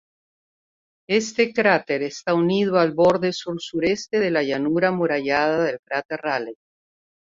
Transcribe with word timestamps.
Este 1.07 1.53
cráter 1.53 2.01
está 2.01 2.33
unido 2.33 2.79
al 2.79 2.91
borde 2.95 3.33
sur-sureste 3.33 4.19
de 4.19 4.31
la 4.31 4.41
llanura 4.41 4.87
amurallada 4.87 5.63
del 5.65 5.79
cráter 5.83 6.19
Rayleigh. 6.19 6.57